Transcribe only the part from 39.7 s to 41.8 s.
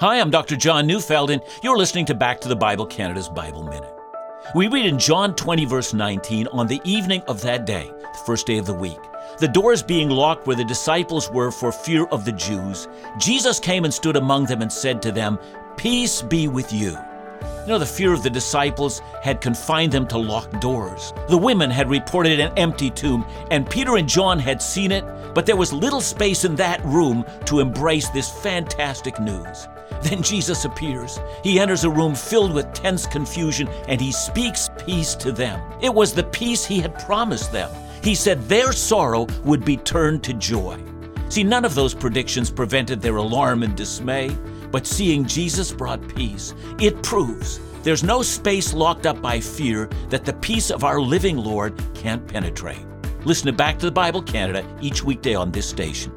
turned to joy. See, none of